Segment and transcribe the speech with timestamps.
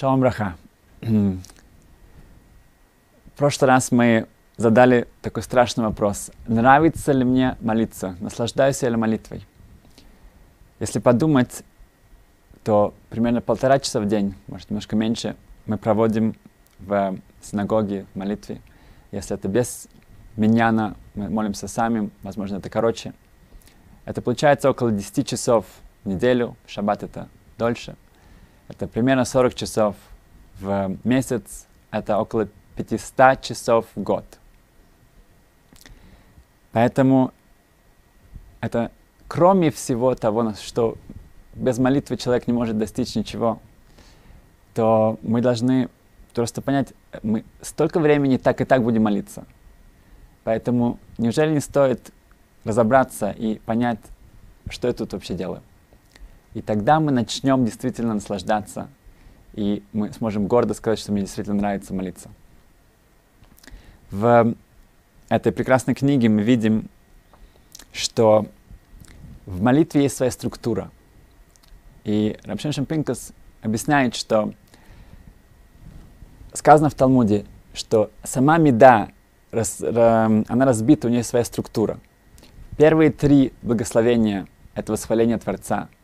[0.00, 0.56] Шалом Браха.
[1.02, 1.36] В
[3.36, 6.30] прошлый раз мы задали такой страшный вопрос.
[6.46, 8.16] Нравится ли мне молиться?
[8.18, 9.46] Наслаждаюсь ли молитвой?
[10.78, 11.64] Если подумать,
[12.64, 15.36] то примерно полтора часа в день, может немножко меньше,
[15.66, 16.34] мы проводим
[16.78, 18.62] в синагоге в молитве.
[19.12, 19.86] Если это без
[20.34, 23.12] миньяна, мы молимся сами, возможно, это короче.
[24.06, 25.66] Это получается около 10 часов
[26.04, 27.28] в неделю, в шаббат это
[27.58, 27.96] дольше.
[28.70, 29.96] Это примерно 40 часов
[30.60, 34.24] в месяц, это около 500 часов в год.
[36.70, 37.32] Поэтому
[38.60, 38.92] это
[39.26, 40.96] кроме всего того, что
[41.54, 43.58] без молитвы человек не может достичь ничего,
[44.72, 45.88] то мы должны
[46.32, 46.94] просто понять,
[47.24, 49.46] мы столько времени так и так будем молиться.
[50.44, 52.12] Поэтому неужели не стоит
[52.62, 53.98] разобраться и понять,
[54.68, 55.62] что я тут вообще делаю?
[56.54, 58.88] И тогда мы начнем действительно наслаждаться,
[59.54, 62.30] и мы сможем гордо сказать, что мне действительно нравится молиться.
[64.10, 64.54] В
[65.28, 66.88] этой прекрасной книге мы видим,
[67.92, 68.46] что
[69.46, 70.90] в молитве есть своя структура.
[72.02, 74.52] И Рабшин Шампинкас объясняет, что
[76.52, 79.10] сказано в Талмуде, что сама меда,
[79.52, 82.00] рас, она разбита, у нее своя структура.
[82.76, 85.88] Первые три благословения— это восхваление Творца—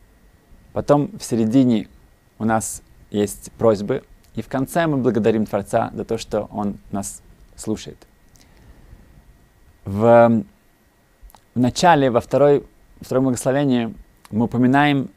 [0.77, 1.87] Потом в середине
[2.37, 4.03] у нас есть просьбы,
[4.35, 7.23] и в конце мы благодарим Творца за то, что Он нас
[7.55, 7.97] слушает.
[9.85, 10.43] В,
[11.55, 12.63] в начале, во второй,
[13.01, 13.91] втором благословении
[14.29, 15.09] мы упоминаем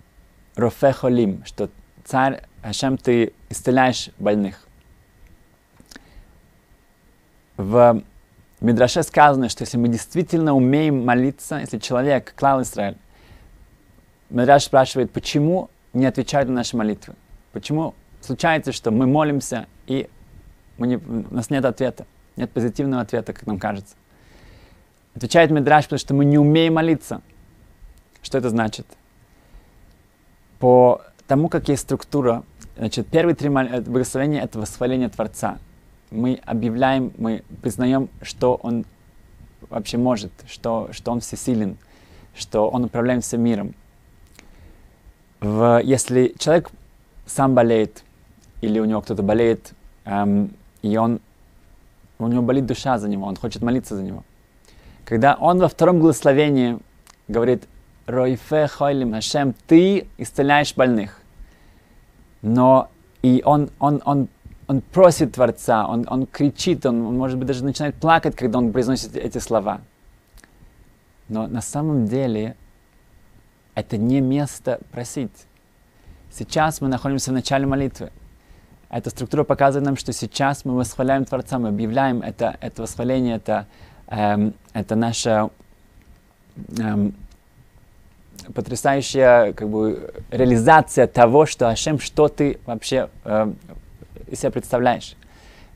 [0.56, 0.94] Рофе
[1.44, 1.68] что
[2.06, 4.66] Царь Хашем, ты исцеляешь больных.
[7.58, 8.02] В
[8.62, 12.96] Мидраше сказано, что если мы действительно умеем молиться, если человек, клал Израиль,
[14.30, 17.14] Медраж спрашивает, почему не отвечают на наши молитвы?
[17.52, 20.08] Почему случается, что мы молимся, и
[20.78, 23.96] мы не, у нас нет ответа, нет позитивного ответа, как нам кажется?
[25.16, 27.22] Отвечает Медраж, потому что мы не умеем молиться.
[28.22, 28.86] Что это значит?
[30.60, 32.44] По тому, как есть структура,
[32.76, 35.58] значит, первые три э, благословения— это восхваление Творца.
[36.12, 38.84] Мы объявляем, мы признаем, что Он
[39.68, 41.76] вообще может, что, что Он всесилен,
[42.34, 43.74] что Он управляет всем миром
[45.40, 46.70] в, если человек
[47.26, 48.04] сам болеет,
[48.60, 49.72] или у него кто-то болеет,
[50.04, 50.50] эм,
[50.82, 51.20] и он,
[52.18, 54.24] у него болит душа за него, он хочет молиться за него.
[55.04, 56.78] Когда он во втором благословении
[57.26, 57.64] говорит,
[58.06, 61.20] Ройфе хойлим Хашем, ты исцеляешь больных.
[62.42, 62.88] Но
[63.22, 64.28] и он, он, он,
[64.66, 68.72] он просит Творца, он, он кричит, он, он, может быть, даже начинает плакать, когда он
[68.72, 69.80] произносит эти слова.
[71.28, 72.56] Но на самом деле
[73.74, 75.46] это не место просить.
[76.30, 78.10] Сейчас мы находимся в начале молитвы.
[78.88, 83.66] Эта структура показывает нам, что сейчас мы восхваляем Творца, мы объявляем это, это восхваление, это,
[84.08, 85.50] эм, это наша
[86.76, 87.14] эм,
[88.54, 93.52] потрясающая как бы, реализация того, что Ашем, что ты вообще э,
[94.26, 95.16] из себя представляешь,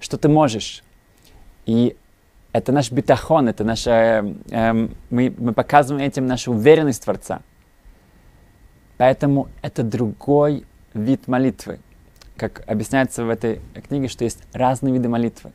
[0.01, 0.83] что ты можешь.
[1.67, 1.97] И
[2.53, 4.73] это наш битахон, это наша, э,
[5.11, 7.43] мы, мы показываем этим нашу уверенность Творца.
[9.05, 11.79] Поэтому это другой вид молитвы.
[12.39, 15.53] Как объясняется в этой книге, что есть разные виды молитвы.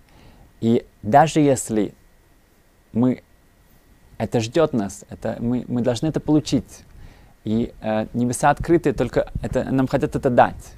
[0.61, 1.95] И даже если
[2.93, 3.23] мы
[4.19, 6.83] это ждет нас, это, мы, мы должны это получить.
[7.43, 10.73] И э, небеса открыты, только это, нам хотят это дать.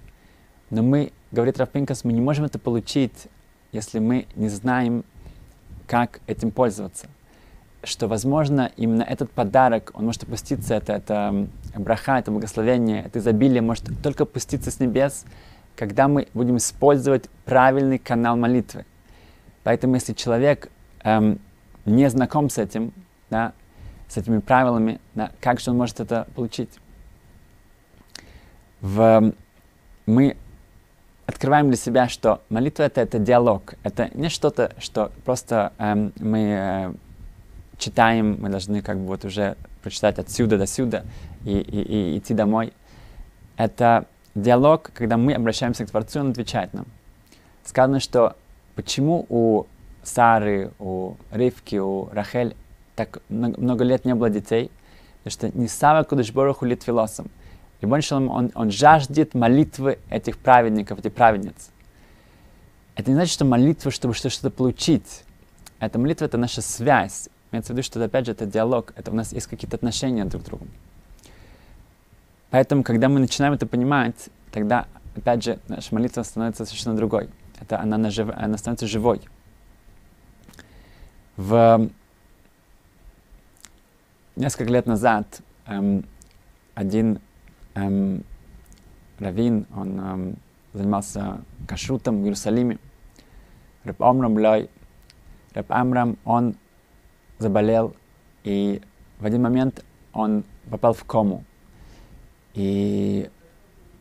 [0.69, 3.27] Но мы, говорит Рафпинкас, мы не можем это получить,
[3.73, 5.03] если мы не знаем,
[5.87, 7.09] как этим пользоваться
[7.83, 13.61] что, возможно, именно этот подарок, он может опуститься, это, это браха, это благословение, это изобилие
[13.61, 15.25] может только опуститься с небес,
[15.75, 18.85] когда мы будем использовать правильный канал молитвы.
[19.63, 20.69] Поэтому, если человек
[21.03, 21.39] эм,
[21.85, 22.93] не знаком с этим,
[23.29, 23.53] да,
[24.07, 26.69] с этими правилами, да, как же он может это получить?
[28.81, 29.33] В,
[30.05, 30.37] мы
[31.25, 36.39] открываем для себя, что молитва это, это диалог, это не что-то, что просто эм, мы
[36.39, 36.93] э,
[37.81, 41.03] читаем, мы должны как бы вот уже прочитать отсюда до сюда
[41.43, 42.73] и, и, и идти домой.
[43.57, 44.05] Это
[44.35, 46.85] диалог, когда мы обращаемся к Творцу, он отвечает нам.
[47.66, 48.35] Сказано, что
[48.75, 49.66] почему у
[50.03, 52.55] Сары, у Ривки, у Рахель
[52.95, 54.72] так много лет не было детей,
[55.23, 57.29] потому что не Сава Кудышбороху Литвилосом.
[57.81, 61.72] И больше он, он, он жаждет молитвы этих праведников, этих праведниц.
[62.95, 65.23] Это не значит, что молитва, чтобы что-то получить.
[65.79, 67.29] Эта молитва— это наша связь.
[67.51, 70.43] Имеется в виду, что опять же это диалог, это у нас есть какие-то отношения друг
[70.43, 70.67] к другу.
[72.49, 77.29] Поэтому, когда мы начинаем это понимать, тогда опять же, наша молитва становится совершенно другой.
[77.59, 78.29] Это она, нажив...
[78.35, 79.21] она становится живой.
[81.37, 81.89] В
[84.35, 86.05] несколько лет назад эм,
[86.73, 87.19] один
[87.75, 88.23] эм,
[89.19, 90.35] раввин, он эм,
[90.73, 92.79] занимался кашрутом в Иерусалиме.
[93.83, 94.69] Раб Амрам Лой.
[95.53, 96.55] Раб Амрам, он
[97.41, 97.96] заболел,
[98.43, 98.82] и
[99.20, 99.84] в один момент
[100.14, 101.43] он попал в кому.
[102.53, 103.29] И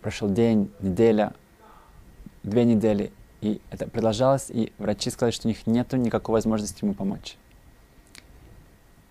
[0.03, 1.33] прошел день, неделя,
[2.43, 6.95] две недели, и это продолжалось, и врачи сказали, что у них нет никакой возможности ему
[6.95, 7.37] помочь.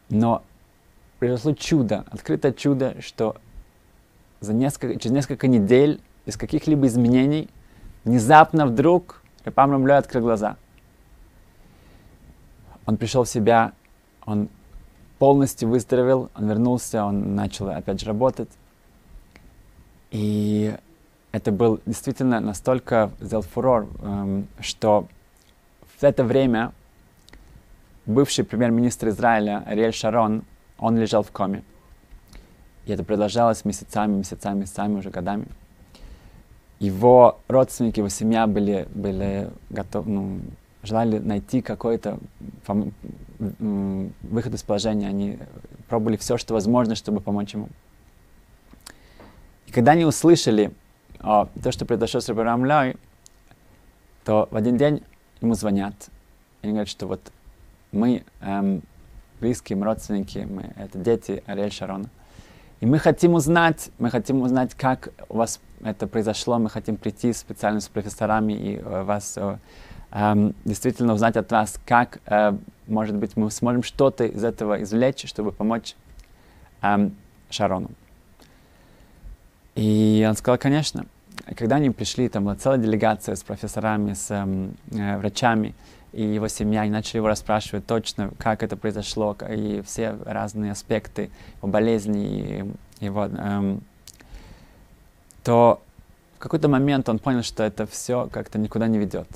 [0.09, 0.43] Но
[1.19, 3.37] произошло чудо, открытое чудо, что
[4.39, 7.49] за несколько, через несколько недель, без каких-либо изменений,
[8.03, 10.57] внезапно вдруг Рапам Рамлёй открыл глаза.
[12.85, 13.73] Он пришел в себя,
[14.29, 14.49] он
[15.17, 18.49] полностью выздоровел, он вернулся, он начал опять же работать.
[20.11, 20.75] И
[21.31, 25.07] это был действительно настолько сделал фурор, эм, что
[25.97, 26.71] в это время
[28.05, 30.43] бывший премьер-министр Израиля Ариэль Шарон,
[30.77, 31.63] он лежал в коме.
[32.85, 35.45] И это продолжалось месяцами, месяцами, месяцами, уже годами.
[36.79, 40.39] Его родственники, его семья были, были готовы, ну,
[40.81, 42.19] желали найти какой-то
[43.39, 45.07] выход из положения.
[45.07, 45.39] Они
[45.87, 47.69] пробовали все, что возможно, чтобы помочь ему.
[49.67, 50.71] И когда они услышали
[51.19, 52.97] о, то, что произошло с Рабарам Лой,
[54.25, 55.03] то в один день
[55.41, 55.93] ему звонят.
[56.61, 57.31] Они говорят, что вот
[57.91, 58.81] мы эм,
[59.39, 62.09] близкие, мы родственники, мы это дети Ариэль Шарона.
[62.81, 67.33] И мы хотим узнать, мы хотим узнать, как у вас это произошло, мы хотим прийти
[67.33, 69.57] специально с профессорами и э, вас э,
[70.11, 72.53] э, действительно узнать от вас, как, э,
[72.89, 75.95] может быть, мы сможем что-то из этого извлечь, чтобы помочь
[76.81, 77.09] э,
[77.49, 77.89] Шарону.
[79.75, 81.05] И он сказал, конечно.
[81.55, 85.73] Когда они пришли, там была целая делегация с профессорами, с эм, э, врачами
[86.11, 91.29] и его семья, и начали его расспрашивать точно, как это произошло, и все разные аспекты
[91.57, 93.81] его болезни, и его, эм,
[95.43, 95.81] то
[96.35, 99.27] в какой-то момент он понял, что это все как-то никуда не ведет.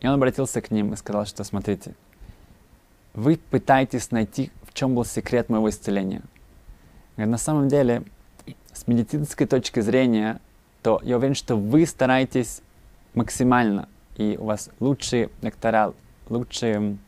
[0.00, 1.94] И он обратился к ним и сказал, что смотрите,
[3.14, 6.22] вы пытаетесь найти, в чем был секрет моего исцеления.
[7.16, 8.02] на самом деле
[8.72, 10.40] с медицинской точки зрения,
[10.82, 12.62] то я уверен, что вы стараетесь
[13.14, 15.92] максимально, и у вас лучший доктора,
[16.28, 16.98] лучший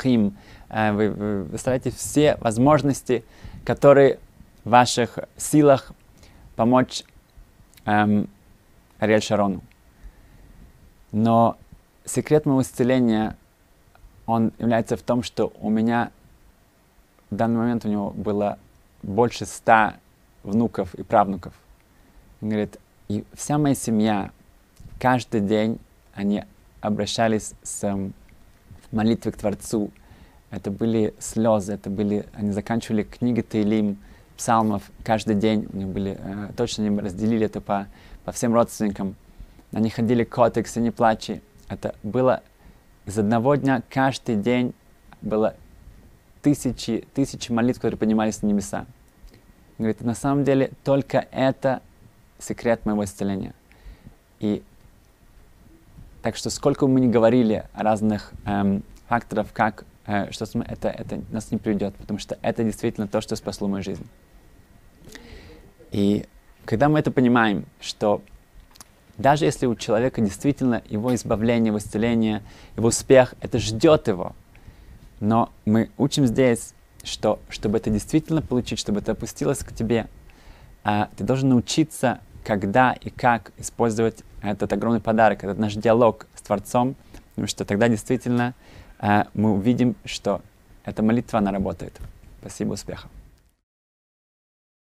[0.00, 0.36] хим,
[0.68, 3.24] э, вы, вы, вы стараетесь все возможности,
[3.64, 4.18] которые
[4.64, 5.92] в ваших силах
[6.56, 7.04] помочь
[7.84, 8.28] эм,
[8.98, 9.62] Ариэль Шарону.
[11.12, 11.56] Но
[12.04, 13.36] секрет моего исцеления,
[14.28, 16.10] он является в том, что у меня
[17.30, 18.58] в данный момент у него было
[19.02, 19.96] больше ста
[20.42, 21.54] внуков и правнуков.
[22.42, 22.78] Он говорит,
[23.08, 24.30] и вся моя семья,
[25.00, 25.78] каждый день
[26.12, 26.44] они
[26.82, 27.90] обращались с
[28.92, 29.90] молитвой к Творцу.
[30.50, 33.96] Это были слезы, это были, они заканчивали книги Таилим,
[34.36, 35.66] псалмов каждый день.
[35.72, 37.86] У них были, э, точно они разделили это по,
[38.26, 39.16] по всем родственникам.
[39.72, 41.40] Они ходили к котексе, не плачи.
[41.68, 42.42] Это было
[43.08, 44.74] из одного дня, каждый день
[45.22, 45.54] было
[46.42, 48.84] тысячи, тысячи молитв, которые поднимались на небеса.
[49.78, 51.80] Говорит, на самом деле только это
[52.38, 53.54] секрет моего исцеления.
[54.40, 54.62] И
[56.20, 61.22] так что сколько мы не говорили о разных эм, факторах, как э, что это, это
[61.30, 64.06] нас не приведет, потому что это действительно то, что спасло мою жизнь.
[65.92, 66.26] И
[66.66, 68.20] когда мы это понимаем, что
[69.18, 72.42] даже если у человека действительно его избавление, его исцеление,
[72.76, 74.34] его успех, это ждет его,
[75.20, 76.72] но мы учим здесь
[77.04, 80.06] что чтобы это действительно получить, чтобы это опустилось к тебе,
[80.84, 86.42] а, ты должен научиться, когда и как использовать этот огромный подарок, этот наш диалог с
[86.42, 86.94] Творцом,
[87.30, 88.54] потому что тогда действительно
[88.98, 90.42] а, мы увидим, что
[90.84, 91.98] эта молитва, она работает.
[92.40, 93.10] Спасибо, успехов.